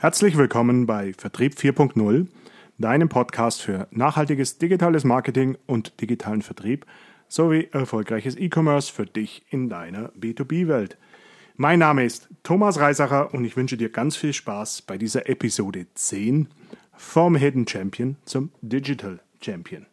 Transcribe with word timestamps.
Herzlich 0.00 0.38
willkommen 0.38 0.86
bei 0.86 1.12
Vertrieb 1.12 1.56
4.0, 1.56 2.26
deinem 2.78 3.10
Podcast 3.10 3.60
für 3.60 3.86
nachhaltiges 3.90 4.56
digitales 4.56 5.04
Marketing 5.04 5.58
und 5.66 6.00
digitalen 6.00 6.40
Vertrieb 6.40 6.86
sowie 7.28 7.68
erfolgreiches 7.70 8.34
E-Commerce 8.34 8.90
für 8.90 9.04
dich 9.04 9.44
in 9.50 9.68
deiner 9.68 10.08
B2B-Welt. 10.12 10.96
Mein 11.56 11.80
Name 11.80 12.06
ist 12.06 12.30
Thomas 12.44 12.80
Reisacher 12.80 13.34
und 13.34 13.44
ich 13.44 13.58
wünsche 13.58 13.76
dir 13.76 13.90
ganz 13.90 14.16
viel 14.16 14.32
Spaß 14.32 14.80
bei 14.80 14.96
dieser 14.96 15.28
Episode 15.28 15.86
10 15.92 16.48
vom 16.96 17.36
Hidden 17.36 17.68
Champion 17.68 18.16
zum 18.24 18.52
Digital 18.62 19.20
Champion. 19.42 19.84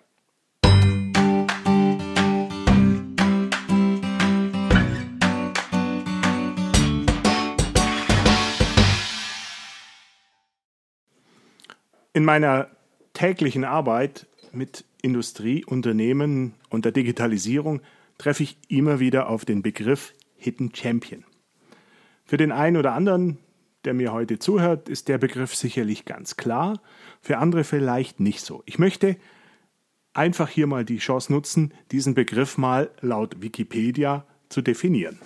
In 12.17 12.25
meiner 12.25 12.67
täglichen 13.13 13.63
Arbeit 13.63 14.25
mit 14.51 14.85
Industrie, 15.03 15.63
Unternehmen 15.63 16.55
und 16.71 16.83
der 16.83 16.91
Digitalisierung 16.91 17.79
treffe 18.17 18.41
ich 18.41 18.57
immer 18.69 18.99
wieder 18.99 19.29
auf 19.29 19.45
den 19.45 19.61
Begriff 19.61 20.15
Hidden 20.35 20.73
Champion. 20.73 21.23
Für 22.25 22.37
den 22.37 22.51
einen 22.51 22.75
oder 22.75 22.93
anderen, 22.93 23.37
der 23.85 23.93
mir 23.93 24.13
heute 24.13 24.39
zuhört, 24.39 24.89
ist 24.89 25.09
der 25.09 25.19
Begriff 25.19 25.53
sicherlich 25.53 26.05
ganz 26.05 26.37
klar, 26.37 26.81
für 27.21 27.37
andere 27.37 27.63
vielleicht 27.63 28.19
nicht 28.19 28.41
so. 28.41 28.63
Ich 28.65 28.79
möchte 28.79 29.15
einfach 30.15 30.49
hier 30.49 30.65
mal 30.65 30.85
die 30.85 30.97
Chance 30.97 31.31
nutzen, 31.31 31.71
diesen 31.91 32.15
Begriff 32.15 32.57
mal 32.57 32.89
laut 32.99 33.43
Wikipedia 33.43 34.25
zu 34.49 34.63
definieren. 34.63 35.19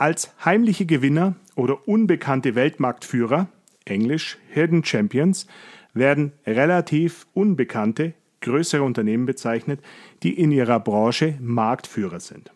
Als 0.00 0.32
heimliche 0.46 0.86
Gewinner 0.86 1.34
oder 1.56 1.86
unbekannte 1.86 2.54
Weltmarktführer, 2.54 3.48
englisch 3.84 4.38
Hidden 4.48 4.82
Champions, 4.82 5.46
werden 5.92 6.32
relativ 6.46 7.26
unbekannte, 7.34 8.14
größere 8.40 8.82
Unternehmen 8.82 9.26
bezeichnet, 9.26 9.82
die 10.22 10.32
in 10.40 10.52
ihrer 10.52 10.80
Branche 10.80 11.36
Marktführer 11.42 12.18
sind. 12.18 12.50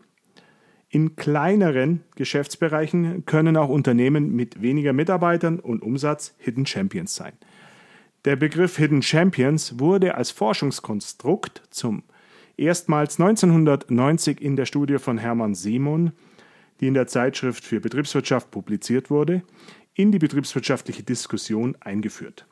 In 0.88 1.16
kleineren 1.16 2.02
Geschäftsbereichen 2.16 3.26
können 3.26 3.58
auch 3.58 3.68
Unternehmen 3.68 4.34
mit 4.34 4.62
weniger 4.62 4.94
Mitarbeitern 4.94 5.60
und 5.60 5.82
Umsatz 5.82 6.34
Hidden 6.38 6.64
Champions 6.64 7.14
sein. 7.14 7.34
Der 8.24 8.36
Begriff 8.36 8.78
Hidden 8.78 9.02
Champions 9.02 9.78
wurde 9.78 10.14
als 10.14 10.30
Forschungskonstrukt 10.30 11.60
zum 11.68 12.04
erstmals 12.56 13.20
1990 13.20 14.40
in 14.40 14.56
der 14.56 14.64
Studie 14.64 14.96
von 14.96 15.18
Hermann 15.18 15.54
Simon 15.54 16.12
die 16.80 16.86
in 16.86 16.94
der 16.94 17.06
Zeitschrift 17.06 17.64
für 17.64 17.80
Betriebswirtschaft 17.80 18.50
publiziert 18.50 19.10
wurde, 19.10 19.42
in 19.94 20.10
die 20.10 20.18
betriebswirtschaftliche 20.18 21.02
Diskussion 21.02 21.76
eingeführt. 21.80 22.46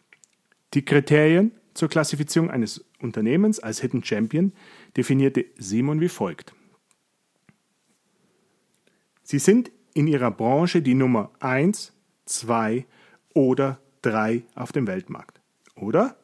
Die 0.74 0.84
Kriterien 0.84 1.52
zur 1.74 1.88
Klassifizierung 1.88 2.50
eines 2.50 2.84
Unternehmens 3.00 3.60
als 3.60 3.80
Hidden 3.80 4.04
Champion 4.04 4.52
definierte 4.96 5.46
Simon 5.56 6.00
wie 6.00 6.08
folgt. 6.08 6.54
Sie 9.22 9.38
sind 9.38 9.70
in 9.94 10.06
ihrer 10.06 10.30
Branche 10.30 10.82
die 10.82 10.94
Nummer 10.94 11.30
1, 11.40 11.92
2 12.26 12.86
oder 13.34 13.80
3 14.02 14.44
auf 14.54 14.72
dem 14.72 14.86
Weltmarkt. 14.86 15.40
Oder 15.74 16.16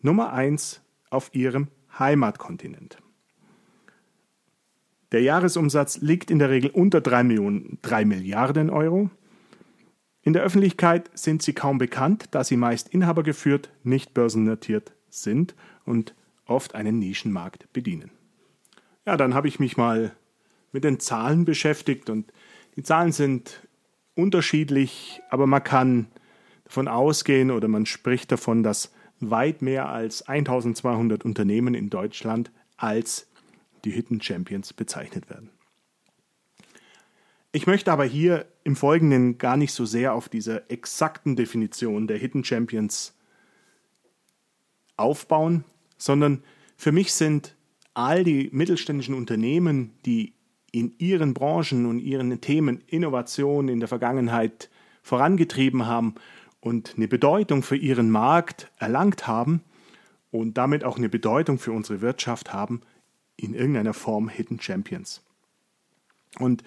Nummer 0.00 0.32
1 0.32 0.80
auf 1.10 1.34
ihrem 1.34 1.68
Heimatkontinent. 1.98 2.98
Der 5.12 5.20
Jahresumsatz 5.20 5.98
liegt 6.00 6.30
in 6.30 6.38
der 6.38 6.48
Regel 6.48 6.70
unter 6.70 7.02
3, 7.02 7.22
Millionen, 7.22 7.78
3 7.82 8.06
Milliarden 8.06 8.70
Euro. 8.70 9.10
In 10.22 10.32
der 10.32 10.42
Öffentlichkeit 10.42 11.10
sind 11.14 11.42
sie 11.42 11.52
kaum 11.52 11.78
bekannt, 11.78 12.26
da 12.30 12.44
sie 12.44 12.56
meist 12.56 12.88
inhabergeführt, 12.88 13.70
nicht 13.82 14.14
börsennotiert 14.14 14.92
sind 15.10 15.54
und 15.84 16.14
oft 16.46 16.74
einen 16.74 16.98
Nischenmarkt 16.98 17.70
bedienen. 17.72 18.10
Ja, 19.04 19.16
dann 19.16 19.34
habe 19.34 19.48
ich 19.48 19.60
mich 19.60 19.76
mal 19.76 20.12
mit 20.70 20.84
den 20.84 20.98
Zahlen 20.98 21.44
beschäftigt 21.44 22.08
und 22.08 22.32
die 22.76 22.82
Zahlen 22.82 23.12
sind 23.12 23.66
unterschiedlich, 24.14 25.20
aber 25.28 25.46
man 25.46 25.62
kann 25.62 26.06
davon 26.64 26.88
ausgehen 26.88 27.50
oder 27.50 27.68
man 27.68 27.84
spricht 27.84 28.32
davon, 28.32 28.62
dass 28.62 28.92
weit 29.20 29.60
mehr 29.60 29.90
als 29.90 30.26
1200 30.26 31.24
Unternehmen 31.24 31.74
in 31.74 31.90
Deutschland 31.90 32.50
als 32.76 33.31
die 33.84 33.90
Hidden 33.90 34.20
Champions 34.20 34.72
bezeichnet 34.72 35.28
werden. 35.30 35.50
Ich 37.52 37.66
möchte 37.66 37.92
aber 37.92 38.04
hier 38.04 38.46
im 38.64 38.76
Folgenden 38.76 39.36
gar 39.36 39.56
nicht 39.56 39.72
so 39.72 39.84
sehr 39.84 40.14
auf 40.14 40.28
dieser 40.28 40.70
exakten 40.70 41.36
Definition 41.36 42.06
der 42.06 42.16
Hidden 42.16 42.44
Champions 42.44 43.14
aufbauen, 44.96 45.64
sondern 45.98 46.42
für 46.76 46.92
mich 46.92 47.12
sind 47.12 47.54
all 47.94 48.24
die 48.24 48.48
mittelständischen 48.52 49.14
Unternehmen, 49.14 49.92
die 50.06 50.32
in 50.70 50.94
ihren 50.98 51.34
Branchen 51.34 51.84
und 51.84 51.98
ihren 51.98 52.40
Themen 52.40 52.82
Innovation 52.86 53.68
in 53.68 53.80
der 53.80 53.88
Vergangenheit 53.88 54.70
vorangetrieben 55.02 55.86
haben 55.86 56.14
und 56.60 56.94
eine 56.96 57.08
Bedeutung 57.08 57.62
für 57.62 57.76
ihren 57.76 58.10
Markt 58.10 58.70
erlangt 58.78 59.26
haben 59.26 59.62
und 60.30 60.56
damit 60.56 60.84
auch 60.84 60.96
eine 60.96 61.10
Bedeutung 61.10 61.58
für 61.58 61.72
unsere 61.72 62.00
Wirtschaft 62.00 62.54
haben, 62.54 62.80
in 63.36 63.54
irgendeiner 63.54 63.94
Form 63.94 64.28
Hidden 64.28 64.60
Champions. 64.60 65.22
Und 66.38 66.62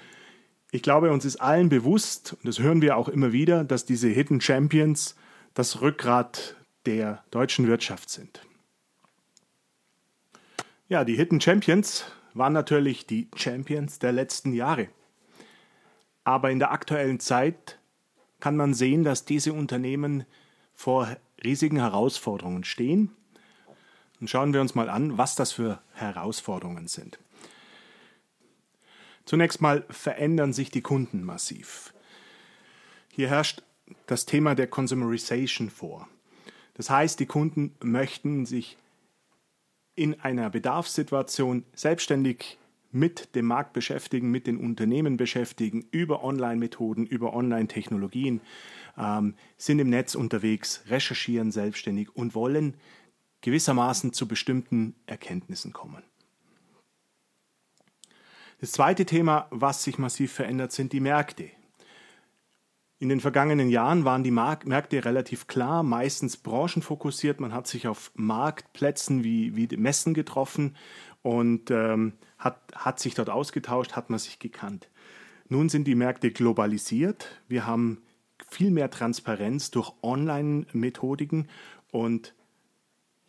ich 0.71 0.81
glaube, 0.81 1.11
uns 1.11 1.25
ist 1.25 1.37
allen 1.37 1.69
bewusst, 1.69 2.33
und 2.33 2.45
das 2.45 2.59
hören 2.59 2.81
wir 2.81 2.97
auch 2.97 3.07
immer 3.07 3.31
wieder, 3.31 3.63
dass 3.63 3.85
diese 3.85 4.09
Hidden 4.09 4.41
Champions 4.41 5.15
das 5.53 5.81
Rückgrat 5.81 6.55
der 6.85 7.23
deutschen 7.31 7.67
Wirtschaft 7.67 8.09
sind. 8.09 8.41
Ja, 10.87 11.03
die 11.03 11.15
Hidden 11.15 11.41
Champions 11.41 12.05
waren 12.33 12.53
natürlich 12.53 13.07
die 13.07 13.29
Champions 13.35 13.99
der 13.99 14.11
letzten 14.11 14.53
Jahre. 14.53 14.89
Aber 16.23 16.51
in 16.51 16.59
der 16.59 16.71
aktuellen 16.71 17.19
Zeit 17.19 17.79
kann 18.39 18.57
man 18.57 18.73
sehen, 18.73 19.03
dass 19.03 19.25
diese 19.25 19.53
Unternehmen 19.53 20.25
vor 20.73 21.15
riesigen 21.43 21.77
Herausforderungen 21.77 22.63
stehen 22.63 23.11
und 24.25 24.29
schauen 24.29 24.53
wir 24.55 24.61
uns 24.61 24.73
mal 24.73 24.89
an, 24.89 25.19
was 25.19 25.35
das 25.35 25.51
für 25.51 25.79
Herausforderungen 25.93 26.87
sind. 26.87 27.19
Zunächst 29.23 29.61
mal 29.61 29.85
verändern 29.91 30.51
sich 30.51 30.71
die 30.71 30.81
Kunden 30.81 31.23
massiv. 31.23 31.93
Hier 33.11 33.29
herrscht 33.29 33.61
das 34.07 34.25
Thema 34.25 34.55
der 34.55 34.65
Consumerization 34.65 35.69
vor. 35.69 36.07
Das 36.73 36.89
heißt, 36.89 37.19
die 37.19 37.27
Kunden 37.27 37.75
möchten 37.83 38.47
sich 38.47 38.77
in 39.93 40.19
einer 40.19 40.49
Bedarfssituation 40.49 41.63
selbstständig 41.75 42.57
mit 42.91 43.35
dem 43.35 43.45
Markt 43.45 43.73
beschäftigen, 43.73 44.31
mit 44.31 44.47
den 44.47 44.57
Unternehmen 44.57 45.17
beschäftigen, 45.17 45.85
über 45.91 46.23
Online-Methoden, 46.23 47.05
über 47.05 47.35
Online-Technologien, 47.35 48.41
ähm, 48.97 49.35
sind 49.55 49.77
im 49.77 49.91
Netz 49.91 50.15
unterwegs, 50.15 50.81
recherchieren 50.87 51.51
selbstständig 51.51 52.15
und 52.15 52.33
wollen 52.33 52.73
gewissermaßen 53.45 54.11
zu 54.11 54.27
bestimmten 54.27 54.95
Erkenntnissen 55.05 55.71
kommen. 55.71 56.01
Das 58.59 58.71
zweite 58.71 59.05
Thema, 59.05 59.45
was 59.51 59.83
sich 59.83 59.99
massiv 59.99 60.33
verändert, 60.33 60.71
sind 60.71 60.93
die 60.93 60.99
Märkte. 60.99 61.51
In 62.97 63.09
den 63.09 63.19
vergangenen 63.19 63.69
Jahren 63.69 64.03
waren 64.03 64.23
die 64.23 64.31
Märkte 64.31 65.05
relativ 65.05 65.45
klar, 65.45 65.83
meistens 65.83 66.37
branchenfokussiert. 66.37 67.39
Man 67.39 67.53
hat 67.53 67.67
sich 67.67 67.87
auf 67.87 68.11
Marktplätzen 68.15 69.23
wie, 69.23 69.55
wie 69.55 69.77
Messen 69.77 70.15
getroffen 70.15 70.75
und 71.21 71.69
ähm, 71.69 72.13
hat, 72.39 72.59
hat 72.73 72.99
sich 72.99 73.13
dort 73.13 73.29
ausgetauscht, 73.29 73.93
hat 73.93 74.09
man 74.09 74.17
sich 74.17 74.39
gekannt. 74.39 74.89
Nun 75.49 75.69
sind 75.69 75.85
die 75.85 75.93
Märkte 75.93 76.31
globalisiert. 76.31 77.43
Wir 77.47 77.67
haben 77.67 78.01
viel 78.49 78.71
mehr 78.71 78.89
Transparenz 78.89 79.69
durch 79.69 79.93
Online-Methodiken 80.01 81.47
und 81.91 82.33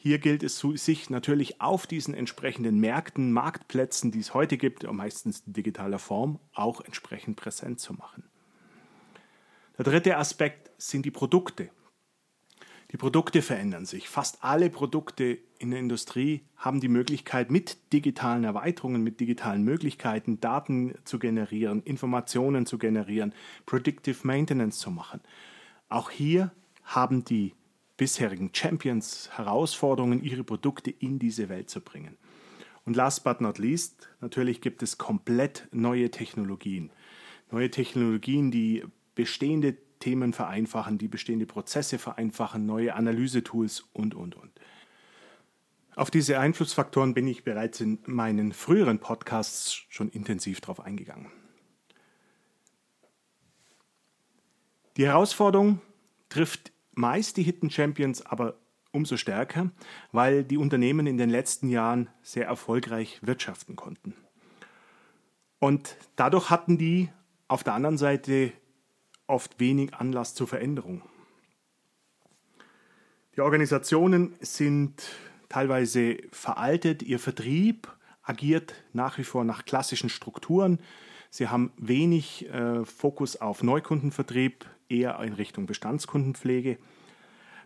hier 0.07 0.19
gilt 0.19 0.45
es, 0.45 0.61
sich 0.61 1.11
natürlich 1.11 1.61
auf 1.61 1.89
diesen 1.89 2.15
entsprechenden 2.15 2.79
Märkten, 2.79 3.33
Marktplätzen, 3.33 4.13
die 4.13 4.21
es 4.21 4.35
heute 4.35 4.57
gibt, 4.57 4.89
meistens 4.93 5.43
in 5.49 5.53
digitaler 5.53 5.99
Form, 5.99 6.39
auch 6.55 6.81
entsprechend 6.81 7.35
präsent 7.35 7.81
zu 7.81 7.93
machen. 7.93 8.23
Der 9.77 9.85
dritte 9.85 10.17
Aspekt 10.17 10.71
sind 10.79 11.07
die 11.07 11.11
Produkte. 11.11 11.71
Die 12.93 12.97
Produkte 12.97 13.43
verändern 13.43 13.85
sich. 13.85 14.09
Fast 14.09 14.45
alle 14.45 14.71
Produkte 14.71 15.39
in 15.59 15.73
der 15.73 15.81
Industrie 15.81 16.43
haben 16.57 16.81
die 16.81 16.89
Möglichkeit, 16.89 17.51
mit 17.51 17.93
digitalen 17.93 18.45
Erweiterungen, 18.45 19.03
mit 19.03 19.19
digitalen 19.19 19.65
Möglichkeiten 19.65 20.41
Daten 20.41 20.95
zu 21.03 21.19
generieren, 21.19 21.83
Informationen 21.83 22.65
zu 22.65 22.79
generieren, 22.79 23.35
Predictive 23.67 24.25
Maintenance 24.25 24.79
zu 24.79 24.93
machen. 24.93 25.21
Auch 25.89 26.11
hier 26.11 26.53
haben 26.85 27.25
die 27.25 27.55
bisherigen 27.97 28.51
Champions 28.53 29.31
Herausforderungen, 29.33 30.23
ihre 30.23 30.45
Produkte 30.45 30.91
in 30.91 31.19
diese 31.19 31.49
Welt 31.49 31.71
zu 31.71 31.81
bringen. 31.81 32.17
Und 32.85 32.95
last 32.95 33.25
but 33.25 33.41
not 33.41 33.59
least, 33.59 34.09
natürlich 34.21 34.61
gibt 34.61 34.83
es 34.83 34.97
komplett 34.99 35.67
neue 35.73 36.11
Technologien. 36.11 36.91
Neue 37.51 37.71
Technologien, 37.71 38.51
die 38.51 38.85
bestehende 39.15 39.77
Themen 39.99 40.33
vereinfachen, 40.33 40.99
die 40.99 41.09
bestehende 41.09 41.47
Prozesse 41.47 41.99
vereinfachen, 41.99 42.67
neue 42.67 42.95
Analysetools 42.95 43.85
und, 43.93 44.15
und, 44.15 44.37
und. 44.37 44.53
Auf 45.97 46.11
diese 46.11 46.39
Einflussfaktoren 46.39 47.15
bin 47.15 47.27
ich 47.27 47.43
bereits 47.43 47.81
in 47.81 47.99
meinen 48.05 48.53
früheren 48.53 48.99
Podcasts 48.99 49.73
schon 49.89 50.11
intensiv 50.11 50.61
drauf 50.61 50.79
eingegangen. 50.81 51.33
Die 54.99 55.07
Herausforderung 55.07 55.81
trifft 56.29 56.73
meist 56.97 57.37
die 57.37 57.45
Hidden 57.45 57.71
Champions 57.71 58.27
aber 58.27 58.59
umso 58.91 59.17
stärker, 59.17 59.71
weil 60.11 60.43
die 60.43 60.57
Unternehmen 60.57 61.07
in 61.07 61.19
den 61.19 61.31
letzten 61.31 61.69
Jahren 61.69 62.09
sehr 62.23 62.47
erfolgreich 62.47 63.21
wirtschaften 63.23 63.77
konnten. 63.77 64.15
Und 65.61 65.97
dadurch 66.17 66.51
hatten 66.51 66.79
die 66.79 67.11
auf 67.47 67.63
der 67.63 67.75
anderen 67.75 67.99
Seite 67.99 68.53
oft 69.27 69.61
wenig 69.61 69.95
Anlass 69.95 70.35
zur 70.35 70.49
Veränderung. 70.49 71.03
Die 73.37 73.41
Organisationen 73.43 74.35
sind 74.41 75.03
teilweise 75.49 76.17
veraltet, 76.33 77.03
ihr 77.03 77.19
Vertrieb 77.19 77.89
agiert 78.23 78.75
nach 78.93 79.19
wie 79.19 79.25
vor 79.25 79.45
nach 79.45 79.65
klassischen 79.65 80.09
Strukturen. 80.09 80.81
Sie 81.31 81.49
haben 81.49 81.73
wenig 81.77 82.49
äh, 82.49 82.85
Fokus 82.85 83.41
auf 83.41 83.63
Neukundenvertrieb, 83.63 84.65
eher 84.89 85.19
in 85.21 85.33
Richtung 85.33 85.67
Bestandskundenpflege. 85.67 86.79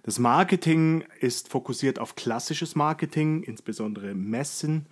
Das 0.03 0.19
Marketing 0.19 1.05
ist 1.21 1.49
fokussiert 1.49 1.99
auf 1.99 2.17
klassisches 2.17 2.75
Marketing, 2.75 3.43
insbesondere 3.43 4.15
Messen. 4.15 4.87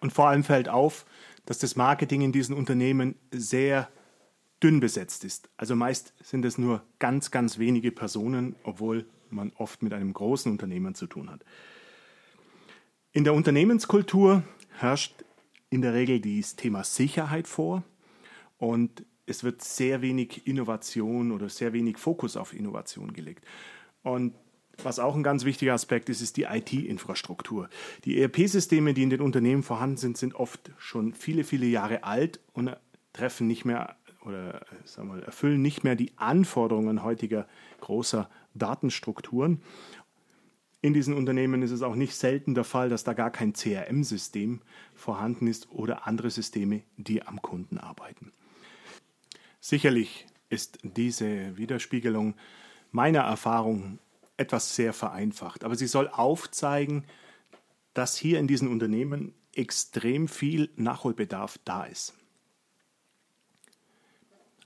Und 0.00 0.12
vor 0.12 0.28
allem 0.28 0.44
fällt 0.44 0.68
auf, 0.68 1.06
dass 1.44 1.58
das 1.58 1.74
Marketing 1.74 2.22
in 2.22 2.30
diesen 2.30 2.54
Unternehmen 2.54 3.16
sehr 3.32 3.88
dünn 4.62 4.80
besetzt 4.80 5.24
ist. 5.24 5.48
Also 5.56 5.74
meist 5.74 6.12
sind 6.22 6.44
es 6.44 6.58
nur 6.58 6.82
ganz, 6.98 7.30
ganz 7.30 7.58
wenige 7.58 7.90
Personen, 7.90 8.54
obwohl 8.62 9.06
man 9.30 9.52
oft 9.56 9.82
mit 9.82 9.92
einem 9.92 10.12
großen 10.12 10.50
Unternehmen 10.50 10.94
zu 10.94 11.06
tun 11.06 11.30
hat. 11.30 11.44
In 13.12 13.24
der 13.24 13.34
Unternehmenskultur 13.34 14.42
herrscht 14.78 15.24
in 15.70 15.82
der 15.82 15.94
Regel 15.94 16.20
das 16.20 16.56
Thema 16.56 16.84
Sicherheit 16.84 17.46
vor 17.46 17.82
und 18.58 19.04
es 19.26 19.44
wird 19.44 19.62
sehr 19.62 20.00
wenig 20.00 20.46
Innovation 20.46 21.32
oder 21.32 21.48
sehr 21.48 21.72
wenig 21.72 21.98
Fokus 21.98 22.36
auf 22.36 22.54
Innovation 22.54 23.12
gelegt. 23.12 23.44
Und 24.02 24.34
was 24.82 24.98
auch 24.98 25.14
ein 25.14 25.22
ganz 25.22 25.44
wichtiger 25.44 25.74
Aspekt 25.74 26.08
ist, 26.08 26.20
ist 26.20 26.36
die 26.36 26.44
IT-Infrastruktur. 26.44 27.68
Die 28.04 28.20
ERP-Systeme, 28.20 28.94
die 28.94 29.02
in 29.02 29.10
den 29.10 29.20
Unternehmen 29.20 29.62
vorhanden 29.62 29.96
sind, 29.96 30.16
sind 30.16 30.34
oft 30.34 30.70
schon 30.78 31.14
viele, 31.14 31.44
viele 31.44 31.66
Jahre 31.66 32.04
alt 32.04 32.40
und 32.52 32.74
treffen 33.12 33.48
nicht 33.48 33.64
mehr 33.64 33.96
oder 34.24 34.64
sagen 34.84 35.08
wir, 35.14 35.22
erfüllen 35.22 35.62
nicht 35.62 35.84
mehr 35.84 35.96
die 35.96 36.12
Anforderungen 36.16 37.02
heutiger 37.02 37.46
großer 37.80 38.28
Datenstrukturen. 38.54 39.62
In 40.80 40.94
diesen 40.94 41.14
Unternehmen 41.14 41.62
ist 41.62 41.72
es 41.72 41.82
auch 41.82 41.96
nicht 41.96 42.14
selten 42.14 42.54
der 42.54 42.64
Fall, 42.64 42.88
dass 42.88 43.02
da 43.02 43.12
gar 43.12 43.30
kein 43.30 43.52
CRM-System 43.52 44.60
vorhanden 44.94 45.48
ist 45.48 45.70
oder 45.72 46.06
andere 46.06 46.30
Systeme, 46.30 46.82
die 46.96 47.26
am 47.26 47.42
Kunden 47.42 47.78
arbeiten. 47.78 48.32
Sicherlich 49.60 50.26
ist 50.50 50.78
diese 50.82 51.56
Widerspiegelung 51.56 52.34
meiner 52.92 53.20
Erfahrung 53.20 53.98
etwas 54.36 54.76
sehr 54.76 54.92
vereinfacht, 54.92 55.64
aber 55.64 55.74
sie 55.74 55.88
soll 55.88 56.08
aufzeigen, 56.08 57.04
dass 57.92 58.16
hier 58.16 58.38
in 58.38 58.46
diesen 58.46 58.68
Unternehmen 58.68 59.34
extrem 59.54 60.28
viel 60.28 60.70
Nachholbedarf 60.76 61.58
da 61.64 61.84
ist. 61.84 62.14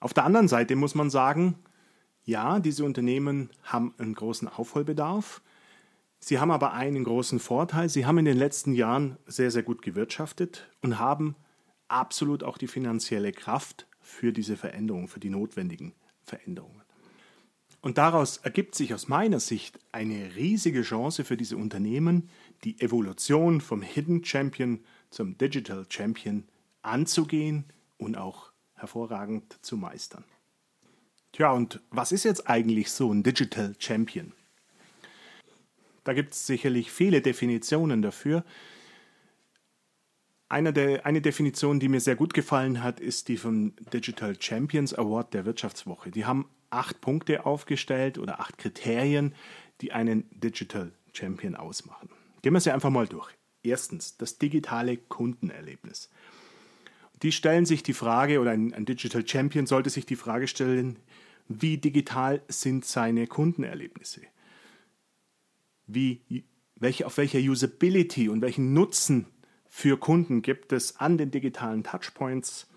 Auf 0.00 0.12
der 0.12 0.24
anderen 0.24 0.48
Seite 0.48 0.76
muss 0.76 0.94
man 0.94 1.08
sagen, 1.08 1.58
ja, 2.24 2.60
diese 2.60 2.84
Unternehmen 2.84 3.50
haben 3.62 3.94
einen 3.98 4.14
großen 4.14 4.48
Aufholbedarf. 4.48 5.40
Sie 6.24 6.38
haben 6.38 6.52
aber 6.52 6.72
einen 6.72 7.02
großen 7.02 7.40
Vorteil. 7.40 7.88
Sie 7.88 8.06
haben 8.06 8.18
in 8.18 8.24
den 8.24 8.38
letzten 8.38 8.74
Jahren 8.74 9.18
sehr, 9.26 9.50
sehr 9.50 9.64
gut 9.64 9.82
gewirtschaftet 9.82 10.70
und 10.80 11.00
haben 11.00 11.34
absolut 11.88 12.44
auch 12.44 12.58
die 12.58 12.68
finanzielle 12.68 13.32
Kraft 13.32 13.88
für 14.00 14.32
diese 14.32 14.56
Veränderungen, 14.56 15.08
für 15.08 15.18
die 15.18 15.30
notwendigen 15.30 15.94
Veränderungen. 16.22 16.80
Und 17.80 17.98
daraus 17.98 18.36
ergibt 18.36 18.76
sich 18.76 18.94
aus 18.94 19.08
meiner 19.08 19.40
Sicht 19.40 19.80
eine 19.90 20.36
riesige 20.36 20.82
Chance 20.82 21.24
für 21.24 21.36
diese 21.36 21.56
Unternehmen, 21.56 22.30
die 22.62 22.80
Evolution 22.80 23.60
vom 23.60 23.82
Hidden 23.82 24.24
Champion 24.24 24.84
zum 25.10 25.36
Digital 25.36 25.86
Champion 25.88 26.44
anzugehen 26.82 27.64
und 27.98 28.16
auch 28.16 28.52
hervorragend 28.74 29.58
zu 29.62 29.76
meistern. 29.76 30.22
Tja, 31.32 31.50
und 31.50 31.80
was 31.90 32.12
ist 32.12 32.22
jetzt 32.22 32.48
eigentlich 32.48 32.92
so 32.92 33.12
ein 33.12 33.24
Digital 33.24 33.74
Champion? 33.80 34.32
Da 36.04 36.12
gibt 36.12 36.34
es 36.34 36.46
sicherlich 36.46 36.90
viele 36.90 37.20
Definitionen 37.20 38.02
dafür. 38.02 38.44
Eine, 40.48 40.72
der, 40.72 41.06
eine 41.06 41.22
Definition, 41.22 41.80
die 41.80 41.88
mir 41.88 42.00
sehr 42.00 42.16
gut 42.16 42.34
gefallen 42.34 42.82
hat, 42.82 43.00
ist 43.00 43.28
die 43.28 43.36
vom 43.36 43.74
Digital 43.92 44.36
Champions 44.40 44.94
Award 44.94 45.32
der 45.32 45.44
Wirtschaftswoche. 45.44 46.10
Die 46.10 46.26
haben 46.26 46.48
acht 46.70 47.00
Punkte 47.00 47.46
aufgestellt 47.46 48.18
oder 48.18 48.40
acht 48.40 48.58
Kriterien, 48.58 49.34
die 49.80 49.92
einen 49.92 50.28
Digital 50.30 50.92
Champion 51.12 51.54
ausmachen. 51.54 52.10
Gehen 52.42 52.52
wir 52.52 52.60
sie 52.60 52.72
einfach 52.72 52.90
mal 52.90 53.06
durch. 53.06 53.32
Erstens, 53.62 54.16
das 54.16 54.38
digitale 54.38 54.96
Kundenerlebnis 54.96 56.10
die 57.22 57.32
stellen 57.32 57.66
sich 57.66 57.82
die 57.82 57.92
Frage, 57.92 58.40
oder 58.40 58.50
ein, 58.50 58.74
ein 58.74 58.84
Digital 58.84 59.26
Champion 59.26 59.66
sollte 59.66 59.90
sich 59.90 60.06
die 60.06 60.16
Frage 60.16 60.48
stellen, 60.48 60.98
wie 61.48 61.78
digital 61.78 62.42
sind 62.48 62.84
seine 62.84 63.26
Kundenerlebnisse? 63.26 64.22
Wie, 65.94 66.44
welche, 66.76 67.06
auf 67.06 67.16
welcher 67.16 67.38
Usability 67.38 68.28
und 68.28 68.40
welchen 68.40 68.72
Nutzen 68.72 69.26
für 69.68 69.96
Kunden 69.98 70.42
gibt 70.42 70.72
es 70.72 70.98
an 70.98 71.18
den 71.18 71.30
digitalen 71.30 71.84
Touchpoints? 71.84 72.68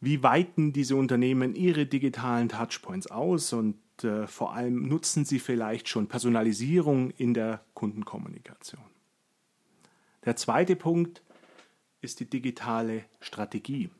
Wie 0.00 0.22
weiten 0.22 0.72
diese 0.72 0.96
Unternehmen 0.96 1.54
ihre 1.54 1.86
digitalen 1.86 2.48
Touchpoints 2.48 3.10
aus 3.10 3.52
und 3.52 3.76
äh, 4.02 4.26
vor 4.26 4.54
allem 4.54 4.86
nutzen 4.88 5.24
sie 5.24 5.38
vielleicht 5.38 5.88
schon 5.88 6.06
Personalisierung 6.06 7.10
in 7.10 7.34
der 7.34 7.64
Kundenkommunikation? 7.74 8.84
Der 10.24 10.36
zweite 10.36 10.76
Punkt 10.76 11.22
ist 12.00 12.20
die 12.20 12.28
digitale 12.28 13.04
Strategie. 13.20 13.90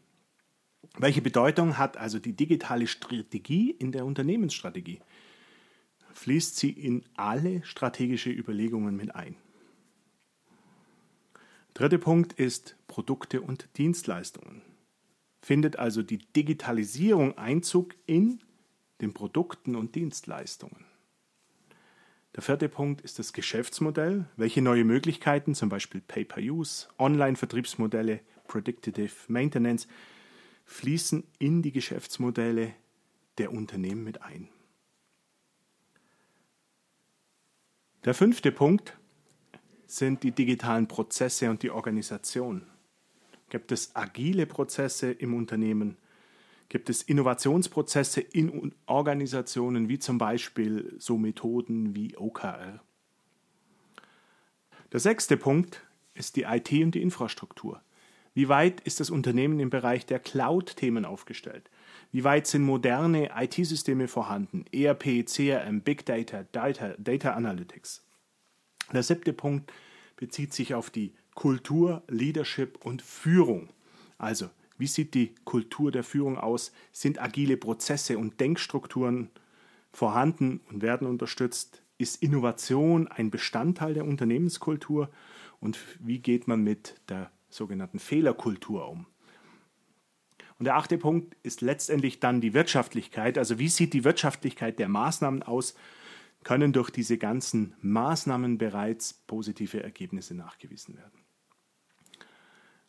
Welche 0.98 1.22
Bedeutung 1.22 1.78
hat 1.78 1.96
also 1.96 2.18
die 2.18 2.34
digitale 2.34 2.86
Strategie 2.86 3.70
in 3.70 3.92
der 3.92 4.04
Unternehmensstrategie? 4.06 5.00
Fließt 6.16 6.56
sie 6.56 6.70
in 6.70 7.04
alle 7.14 7.62
strategische 7.62 8.30
Überlegungen 8.30 8.96
mit 8.96 9.14
ein? 9.14 9.36
Dritter 11.74 11.98
Punkt 11.98 12.32
ist 12.32 12.74
Produkte 12.88 13.42
und 13.42 13.68
Dienstleistungen. 13.76 14.62
Findet 15.42 15.78
also 15.78 16.02
die 16.02 16.16
Digitalisierung 16.16 17.36
Einzug 17.36 17.94
in 18.06 18.40
den 19.02 19.12
Produkten 19.12 19.76
und 19.76 19.94
Dienstleistungen? 19.94 20.86
Der 22.34 22.42
vierte 22.42 22.70
Punkt 22.70 23.02
ist 23.02 23.18
das 23.18 23.34
Geschäftsmodell. 23.34 24.24
Welche 24.36 24.62
neue 24.62 24.84
Möglichkeiten, 24.84 25.54
zum 25.54 25.68
Beispiel 25.68 26.00
Pay-per-Use, 26.00 26.88
Online-Vertriebsmodelle, 26.98 28.20
Predictive 28.48 29.12
Maintenance, 29.28 29.86
fließen 30.64 31.24
in 31.38 31.60
die 31.60 31.72
Geschäftsmodelle 31.72 32.74
der 33.36 33.52
Unternehmen 33.52 34.02
mit 34.02 34.22
ein. 34.22 34.48
Der 38.06 38.14
fünfte 38.14 38.52
Punkt 38.52 38.96
sind 39.86 40.22
die 40.22 40.30
digitalen 40.30 40.88
Prozesse 40.88 41.50
und 41.50 41.62
die 41.62 41.70
Organisation. 41.70 42.66
Gibt 43.50 43.72
es 43.72 43.94
agile 43.94 44.46
Prozesse 44.46 45.10
im 45.10 45.34
Unternehmen? 45.34 45.98
gibt 46.68 46.90
es 46.90 47.02
Innovationsprozesse 47.02 48.20
in 48.20 48.74
Organisationen, 48.86 49.88
wie 49.88 49.98
zum 49.98 50.18
Beispiel 50.18 50.94
so 50.98 51.16
Methoden 51.16 51.94
wie 51.94 52.16
OKR. 52.16 52.80
Der 54.92 55.00
sechste 55.00 55.36
Punkt 55.36 55.84
ist 56.14 56.36
die 56.36 56.42
IT 56.42 56.72
und 56.72 56.94
die 56.94 57.02
Infrastruktur. 57.02 57.82
Wie 58.34 58.48
weit 58.48 58.80
ist 58.80 59.00
das 59.00 59.10
Unternehmen 59.10 59.60
im 59.60 59.70
Bereich 59.70 60.06
der 60.06 60.18
Cloud-Themen 60.18 61.04
aufgestellt? 61.04 61.70
Wie 62.12 62.24
weit 62.24 62.46
sind 62.46 62.62
moderne 62.62 63.30
IT-Systeme 63.36 64.08
vorhanden? 64.08 64.64
ERP, 64.72 65.26
CRM, 65.26 65.80
Big 65.82 66.06
Data, 66.06 66.44
Data, 66.52 66.94
Data 66.98 67.32
Analytics. 67.32 68.04
Der 68.92 69.02
siebte 69.02 69.32
Punkt 69.32 69.72
bezieht 70.16 70.54
sich 70.54 70.74
auf 70.74 70.90
die 70.90 71.12
Kultur, 71.34 72.02
Leadership 72.08 72.78
und 72.84 73.02
Führung. 73.02 73.68
Also 74.18 74.48
wie 74.78 74.86
sieht 74.86 75.14
die 75.14 75.34
Kultur 75.44 75.90
der 75.90 76.04
Führung 76.04 76.38
aus? 76.38 76.72
Sind 76.92 77.20
agile 77.20 77.56
Prozesse 77.56 78.18
und 78.18 78.40
Denkstrukturen 78.40 79.30
vorhanden 79.92 80.60
und 80.70 80.82
werden 80.82 81.06
unterstützt? 81.06 81.82
Ist 81.98 82.22
Innovation 82.22 83.08
ein 83.08 83.30
Bestandteil 83.30 83.94
der 83.94 84.04
Unternehmenskultur? 84.04 85.10
Und 85.60 85.78
wie 85.98 86.18
geht 86.18 86.46
man 86.46 86.62
mit 86.62 86.94
der 87.08 87.30
sogenannten 87.48 87.98
Fehlerkultur 87.98 88.88
um? 88.88 89.06
Und 90.58 90.64
der 90.64 90.76
achte 90.76 90.96
Punkt 90.96 91.36
ist 91.42 91.60
letztendlich 91.60 92.20
dann 92.20 92.40
die 92.40 92.54
Wirtschaftlichkeit. 92.54 93.36
Also 93.36 93.58
wie 93.58 93.68
sieht 93.68 93.92
die 93.92 94.04
Wirtschaftlichkeit 94.04 94.78
der 94.78 94.88
Maßnahmen 94.88 95.42
aus? 95.42 95.74
Können 96.44 96.72
durch 96.72 96.90
diese 96.90 97.18
ganzen 97.18 97.74
Maßnahmen 97.82 98.56
bereits 98.56 99.12
positive 99.26 99.82
Ergebnisse 99.82 100.34
nachgewiesen 100.34 100.96
werden? 100.96 101.20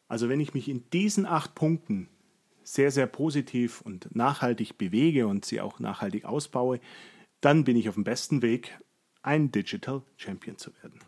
Also 0.07 0.29
wenn 0.29 0.39
ich 0.39 0.53
mich 0.53 0.69
in 0.69 0.89
diesen 0.91 1.25
acht 1.25 1.55
Punkten 1.55 2.07
sehr, 2.63 2.91
sehr 2.91 3.07
positiv 3.07 3.81
und 3.81 4.13
nachhaltig 4.15 4.77
bewege 4.77 5.27
und 5.27 5.45
sie 5.45 5.61
auch 5.61 5.79
nachhaltig 5.79 6.25
ausbaue, 6.25 6.79
dann 7.41 7.63
bin 7.63 7.77
ich 7.77 7.89
auf 7.89 7.95
dem 7.95 8.03
besten 8.03 8.41
Weg, 8.41 8.77
ein 9.21 9.51
Digital 9.51 10.03
Champion 10.15 10.57
zu 10.57 10.71
werden. 10.81 10.99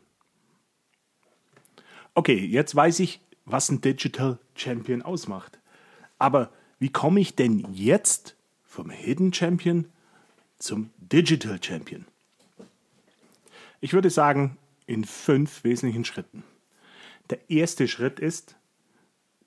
Okay, 2.14 2.46
jetzt 2.46 2.76
weiß 2.76 3.00
ich, 3.00 3.22
was 3.46 3.70
ein 3.70 3.82
Digital 3.82 4.40
Champion 4.56 5.02
ausmacht. 5.02 5.59
Aber 6.20 6.52
wie 6.78 6.90
komme 6.90 7.20
ich 7.20 7.36
denn 7.36 7.66
jetzt 7.74 8.36
vom 8.64 8.90
Hidden 8.90 9.34
Champion 9.34 9.86
zum 10.60 10.92
Digital 10.98 11.60
Champion? 11.62 12.06
Ich 13.82 13.94
würde 13.94 14.10
sagen, 14.10 14.58
in 14.86 15.06
fünf 15.06 15.64
wesentlichen 15.64 16.06
Schritten. 16.06 16.44
Der 17.30 17.50
erste 17.50 17.88
Schritt 17.88 18.20
ist, 18.20 18.56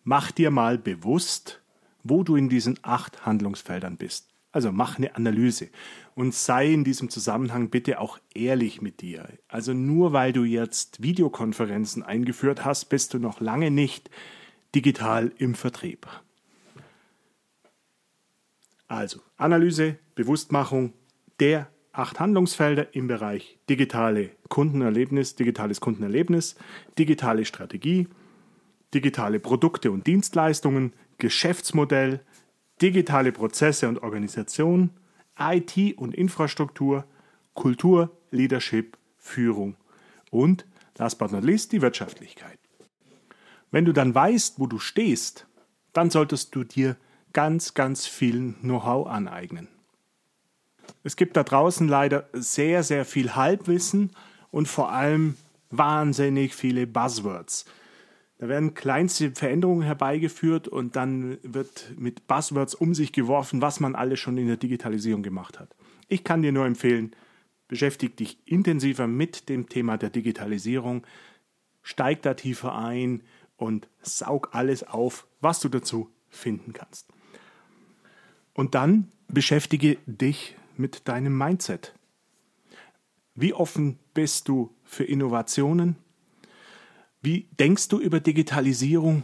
mach 0.04 0.30
dir 0.30 0.50
mal 0.50 0.78
bewusst, 0.78 1.60
wo 2.02 2.22
du 2.22 2.36
in 2.36 2.48
diesen 2.48 2.78
acht 2.82 3.26
Handlungsfeldern 3.26 3.96
bist. 3.96 4.28
Also 4.52 4.70
mach 4.70 4.98
eine 4.98 5.16
Analyse 5.16 5.70
und 6.14 6.34
sei 6.34 6.72
in 6.72 6.84
diesem 6.84 7.08
Zusammenhang 7.08 7.70
bitte 7.70 8.00
auch 8.00 8.18
ehrlich 8.34 8.82
mit 8.82 9.00
dir. 9.00 9.26
Also 9.48 9.72
nur 9.72 10.12
weil 10.12 10.32
du 10.32 10.44
jetzt 10.44 11.02
Videokonferenzen 11.02 12.02
eingeführt 12.02 12.64
hast, 12.64 12.86
bist 12.86 13.14
du 13.14 13.18
noch 13.18 13.40
lange 13.40 13.70
nicht 13.70 14.10
digital 14.74 15.32
im 15.38 15.54
Vertrieb. 15.54 16.06
Also 18.92 19.20
Analyse, 19.38 19.96
Bewusstmachung 20.16 20.92
der 21.40 21.70
acht 21.92 22.20
Handlungsfelder 22.20 22.94
im 22.94 23.06
Bereich 23.06 23.58
digitale 23.70 24.32
Kundenerlebnis, 24.50 25.34
digitales 25.34 25.80
Kundenerlebnis, 25.80 26.56
digitale 26.99 27.46
Strategie, 27.46 28.06
digitale 28.92 29.40
Produkte 29.40 29.90
und 29.90 30.06
Dienstleistungen, 30.06 30.92
Geschäftsmodell, 31.16 32.20
digitale 32.82 33.32
Prozesse 33.32 33.88
und 33.88 34.02
Organisation, 34.02 34.90
IT 35.38 35.96
und 35.96 36.14
Infrastruktur, 36.14 37.06
Kultur, 37.54 38.14
Leadership, 38.30 38.99
Führung 39.16 39.78
und, 40.30 40.66
last 40.99 41.18
but 41.18 41.32
not 41.32 41.44
least, 41.44 41.72
die 41.72 41.80
Wirtschaftlichkeit. 41.80 42.58
Wenn 43.70 43.87
du 43.87 43.94
dann 43.94 44.14
weißt, 44.14 44.61
wo 44.61 44.66
du 44.66 44.78
stehst, 44.78 45.46
dann 45.94 46.11
solltest 46.11 46.54
du 46.54 46.62
dir 46.62 46.99
ganz, 47.32 47.74
ganz 47.74 48.06
viel 48.06 48.54
Know-how 48.60 49.06
aneignen. 49.06 49.68
Es 51.04 51.16
gibt 51.16 51.36
da 51.36 51.42
draußen 51.42 51.88
leider 51.88 52.28
sehr, 52.32 52.82
sehr 52.82 53.04
viel 53.04 53.34
Halbwissen 53.34 54.10
und 54.50 54.68
vor 54.68 54.92
allem 54.92 55.36
wahnsinnig 55.70 56.54
viele 56.54 56.86
Buzzwords. 56.86 57.64
Da 58.38 58.48
werden 58.48 58.74
kleinste 58.74 59.30
Veränderungen 59.32 59.82
herbeigeführt 59.82 60.68
und 60.68 60.96
dann 60.96 61.38
wird 61.42 61.92
mit 61.96 62.26
Buzzwords 62.26 62.74
um 62.74 62.94
sich 62.94 63.12
geworfen, 63.12 63.62
was 63.62 63.80
man 63.80 63.94
alles 63.94 64.18
schon 64.20 64.36
in 64.36 64.48
der 64.48 64.56
Digitalisierung 64.56 65.22
gemacht 65.22 65.60
hat. 65.60 65.74
Ich 66.08 66.24
kann 66.24 66.42
dir 66.42 66.52
nur 66.52 66.66
empfehlen, 66.66 67.14
beschäftige 67.68 68.14
dich 68.14 68.38
intensiver 68.44 69.06
mit 69.06 69.48
dem 69.48 69.68
Thema 69.68 69.96
der 69.96 70.10
Digitalisierung, 70.10 71.06
steig 71.82 72.22
da 72.22 72.34
tiefer 72.34 72.74
ein 72.74 73.22
und 73.56 73.88
saug 74.02 74.50
alles 74.52 74.82
auf, 74.82 75.26
was 75.40 75.60
du 75.60 75.68
dazu 75.68 76.10
finden 76.28 76.72
kannst. 76.72 77.08
Und 78.54 78.75
dann 78.75 79.11
beschäftige 79.28 79.99
dich 80.06 80.56
mit 80.76 81.09
deinem 81.09 81.37
Mindset. 81.37 81.94
Wie 83.35 83.54
offen 83.54 83.99
bist 84.14 84.49
du 84.49 84.75
für 84.85 85.04
Innovationen? 85.04 85.97
Wie 87.23 87.49
denkst 87.59 87.88
du 87.88 87.99
über 87.99 88.21
Digitalisierung? 88.21 89.23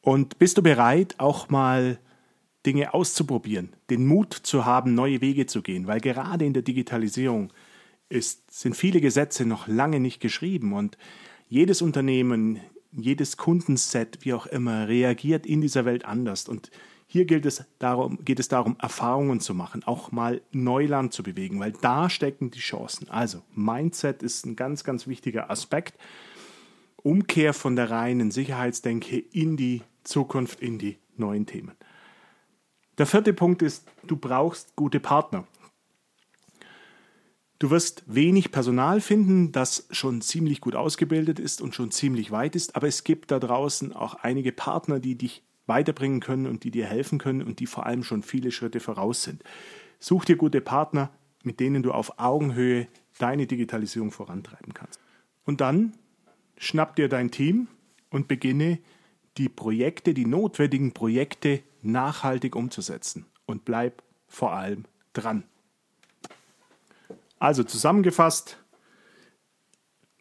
Und 0.00 0.38
bist 0.38 0.58
du 0.58 0.62
bereit, 0.62 1.16
auch 1.18 1.48
mal 1.48 1.98
Dinge 2.64 2.94
auszuprobieren, 2.94 3.74
den 3.90 4.06
Mut 4.06 4.32
zu 4.32 4.64
haben, 4.64 4.94
neue 4.94 5.20
Wege 5.20 5.46
zu 5.46 5.62
gehen? 5.62 5.86
Weil 5.86 6.00
gerade 6.00 6.44
in 6.44 6.52
der 6.52 6.62
Digitalisierung 6.62 7.52
ist, 8.08 8.50
sind 8.50 8.76
viele 8.76 9.00
Gesetze 9.00 9.44
noch 9.44 9.66
lange 9.66 9.98
nicht 9.98 10.20
geschrieben 10.20 10.72
und 10.72 10.96
jedes 11.48 11.82
Unternehmen, 11.82 12.60
jedes 12.92 13.36
Kundenset, 13.36 14.18
wie 14.22 14.34
auch 14.34 14.46
immer, 14.46 14.88
reagiert 14.88 15.46
in 15.46 15.60
dieser 15.60 15.84
Welt 15.84 16.04
anders. 16.04 16.48
Und 16.48 16.70
hier 17.10 17.24
gilt 17.24 17.46
es 17.46 17.64
darum, 17.78 18.22
geht 18.22 18.38
es 18.38 18.48
darum, 18.48 18.76
Erfahrungen 18.78 19.40
zu 19.40 19.54
machen, 19.54 19.82
auch 19.82 20.12
mal 20.12 20.42
Neuland 20.52 21.14
zu 21.14 21.22
bewegen, 21.22 21.58
weil 21.58 21.72
da 21.72 22.10
stecken 22.10 22.50
die 22.50 22.58
Chancen. 22.58 23.08
Also 23.08 23.42
Mindset 23.54 24.22
ist 24.22 24.44
ein 24.44 24.56
ganz, 24.56 24.84
ganz 24.84 25.06
wichtiger 25.06 25.50
Aspekt. 25.50 25.98
Umkehr 27.02 27.54
von 27.54 27.76
der 27.76 27.90
reinen 27.90 28.30
Sicherheitsdenke 28.30 29.18
in 29.18 29.56
die 29.56 29.82
Zukunft, 30.04 30.60
in 30.60 30.78
die 30.78 30.98
neuen 31.16 31.46
Themen. 31.46 31.72
Der 32.98 33.06
vierte 33.06 33.32
Punkt 33.32 33.62
ist, 33.62 33.88
du 34.06 34.18
brauchst 34.18 34.76
gute 34.76 35.00
Partner. 35.00 35.46
Du 37.58 37.70
wirst 37.70 38.04
wenig 38.06 38.52
Personal 38.52 39.00
finden, 39.00 39.50
das 39.50 39.88
schon 39.90 40.20
ziemlich 40.20 40.60
gut 40.60 40.74
ausgebildet 40.74 41.40
ist 41.40 41.62
und 41.62 41.74
schon 41.74 41.90
ziemlich 41.90 42.30
weit 42.30 42.54
ist, 42.54 42.76
aber 42.76 42.86
es 42.86 43.02
gibt 43.02 43.30
da 43.30 43.38
draußen 43.38 43.94
auch 43.94 44.14
einige 44.16 44.52
Partner, 44.52 45.00
die 45.00 45.16
dich 45.16 45.42
weiterbringen 45.68 46.20
können 46.20 46.46
und 46.46 46.64
die 46.64 46.70
dir 46.70 46.86
helfen 46.86 47.18
können 47.18 47.42
und 47.42 47.60
die 47.60 47.66
vor 47.66 47.86
allem 47.86 48.02
schon 48.02 48.22
viele 48.22 48.50
Schritte 48.50 48.80
voraus 48.80 49.22
sind. 49.22 49.44
Such 50.00 50.24
dir 50.24 50.36
gute 50.36 50.60
Partner, 50.60 51.10
mit 51.42 51.60
denen 51.60 51.82
du 51.82 51.92
auf 51.92 52.18
Augenhöhe 52.18 52.88
deine 53.18 53.46
Digitalisierung 53.46 54.10
vorantreiben 54.10 54.74
kannst. 54.74 55.00
Und 55.44 55.60
dann 55.60 55.94
schnapp 56.56 56.96
dir 56.96 57.08
dein 57.08 57.30
Team 57.30 57.68
und 58.10 58.28
beginne 58.28 58.78
die 59.36 59.48
Projekte, 59.48 60.14
die 60.14 60.26
notwendigen 60.26 60.92
Projekte 60.92 61.62
nachhaltig 61.82 62.56
umzusetzen 62.56 63.26
und 63.46 63.64
bleib 63.64 64.02
vor 64.26 64.52
allem 64.52 64.84
dran. 65.12 65.44
Also 67.38 67.62
zusammengefasst, 67.62 68.58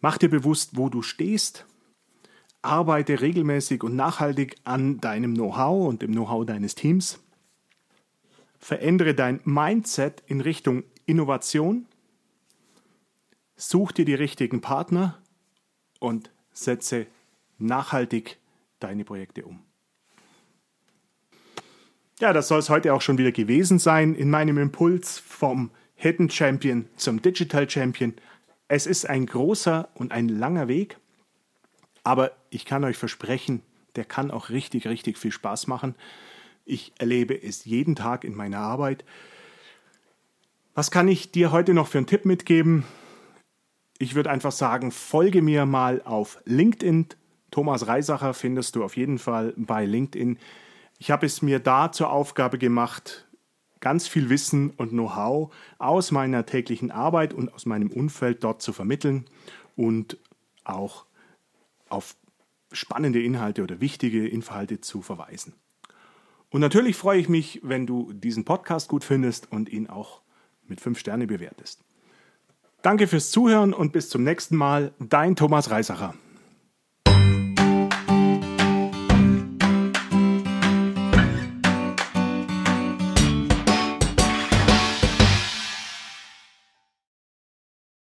mach 0.01 0.17
dir 0.17 0.29
bewusst, 0.29 0.77
wo 0.77 0.89
du 0.89 1.01
stehst, 1.01 1.65
Arbeite 2.67 3.21
regelmäßig 3.21 3.83
und 3.83 3.95
nachhaltig 3.95 4.55
an 4.63 4.99
deinem 4.99 5.33
Know-how 5.33 5.87
und 5.87 6.01
dem 6.01 6.11
Know-how 6.11 6.45
deines 6.45 6.75
Teams. 6.75 7.19
Verändere 8.59 9.13
dein 9.13 9.39
Mindset 9.43 10.23
in 10.27 10.41
Richtung 10.41 10.83
Innovation. 11.05 11.85
Such 13.55 13.91
dir 13.93 14.05
die 14.05 14.13
richtigen 14.13 14.61
Partner 14.61 15.17
und 15.99 16.29
setze 16.51 17.07
nachhaltig 17.57 18.37
deine 18.79 19.05
Projekte 19.05 19.45
um. 19.45 19.59
Ja, 22.19 22.33
das 22.33 22.47
soll 22.47 22.59
es 22.59 22.69
heute 22.69 22.93
auch 22.93 23.01
schon 23.01 23.17
wieder 23.17 23.31
gewesen 23.31 23.77
sein 23.77 24.15
in 24.15 24.29
meinem 24.29 24.57
Impuls 24.57 25.19
vom 25.19 25.71
Hidden 25.95 26.29
Champion 26.29 26.87
zum 26.95 27.21
Digital 27.21 27.69
Champion. 27.69 28.13
Es 28.67 28.85
ist 28.87 29.07
ein 29.07 29.25
großer 29.25 29.89
und 29.95 30.11
ein 30.11 30.27
langer 30.27 30.67
Weg. 30.67 30.97
Aber 32.03 32.31
ich 32.49 32.65
kann 32.65 32.83
euch 32.83 32.97
versprechen, 32.97 33.61
der 33.95 34.05
kann 34.05 34.31
auch 34.31 34.49
richtig, 34.49 34.87
richtig 34.87 35.17
viel 35.17 35.31
Spaß 35.31 35.67
machen. 35.67 35.95
Ich 36.65 36.93
erlebe 36.97 37.41
es 37.41 37.65
jeden 37.65 37.95
Tag 37.95 38.23
in 38.23 38.35
meiner 38.35 38.59
Arbeit. 38.59 39.03
Was 40.75 40.91
kann 40.91 41.07
ich 41.07 41.31
dir 41.31 41.51
heute 41.51 41.73
noch 41.73 41.87
für 41.87 41.97
einen 41.97 42.07
Tipp 42.07 42.25
mitgeben? 42.25 42.83
Ich 43.97 44.13
würde 44.13 44.29
einfach 44.29 44.51
sagen, 44.51 44.91
folge 44.91 45.41
mir 45.41 45.65
mal 45.65 46.01
auf 46.03 46.39
LinkedIn. 46.45 47.07
Thomas 47.49 47.87
Reisacher 47.87 48.33
findest 48.33 48.75
du 48.75 48.83
auf 48.83 48.95
jeden 48.95 49.17
Fall 49.17 49.53
bei 49.57 49.85
LinkedIn. 49.85 50.37
Ich 50.99 51.09
habe 51.09 51.25
es 51.25 51.41
mir 51.41 51.59
da 51.59 51.91
zur 51.91 52.11
Aufgabe 52.11 52.57
gemacht, 52.57 53.27
ganz 53.79 54.07
viel 54.07 54.29
Wissen 54.29 54.71
und 54.71 54.89
Know-how 54.89 55.53
aus 55.79 56.11
meiner 56.11 56.45
täglichen 56.45 56.91
Arbeit 56.91 57.33
und 57.33 57.53
aus 57.53 57.65
meinem 57.65 57.89
Umfeld 57.91 58.43
dort 58.43 58.61
zu 58.61 58.73
vermitteln 58.73 59.25
und 59.75 60.17
auch 60.63 61.05
auf 61.89 62.15
spannende 62.71 63.21
Inhalte 63.21 63.63
oder 63.63 63.79
wichtige 63.79 64.27
Inhalte 64.27 64.81
zu 64.81 65.01
verweisen. 65.01 65.53
Und 66.49 66.61
natürlich 66.61 66.95
freue 66.95 67.19
ich 67.19 67.29
mich, 67.29 67.61
wenn 67.63 67.85
du 67.85 68.13
diesen 68.13 68.45
Podcast 68.45 68.89
gut 68.89 69.03
findest 69.03 69.51
und 69.51 69.69
ihn 69.69 69.87
auch 69.87 70.21
mit 70.65 70.81
fünf 70.81 70.99
Sterne 70.99 71.27
bewertest. 71.27 71.83
Danke 72.81 73.07
fürs 73.07 73.31
Zuhören 73.31 73.73
und 73.73 73.91
bis 73.91 74.09
zum 74.09 74.23
nächsten 74.23 74.55
Mal. 74.55 74.93
Dein 74.99 75.35
Thomas 75.35 75.71
Reisacher. 75.71 76.13